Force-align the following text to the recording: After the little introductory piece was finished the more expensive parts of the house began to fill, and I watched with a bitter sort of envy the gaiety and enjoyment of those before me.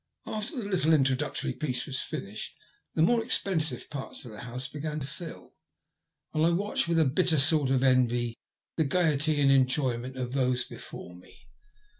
After 0.25 0.55
the 0.57 0.67
little 0.67 0.93
introductory 0.95 1.53
piece 1.53 1.85
was 1.85 2.01
finished 2.01 2.55
the 2.95 3.03
more 3.03 3.23
expensive 3.23 3.87
parts 3.91 4.25
of 4.25 4.31
the 4.31 4.39
house 4.39 4.67
began 4.67 4.99
to 4.99 5.05
fill, 5.05 5.53
and 6.33 6.43
I 6.43 6.49
watched 6.49 6.87
with 6.87 6.97
a 6.99 7.05
bitter 7.05 7.37
sort 7.37 7.69
of 7.69 7.83
envy 7.83 8.35
the 8.77 8.83
gaiety 8.85 9.39
and 9.39 9.51
enjoyment 9.51 10.17
of 10.17 10.31
those 10.31 10.63
before 10.65 11.15
me. 11.15 11.45